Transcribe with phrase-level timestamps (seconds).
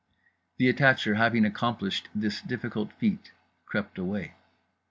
[0.57, 3.31] The attacher, having accomplished his difficult feat,
[3.67, 4.33] crept away.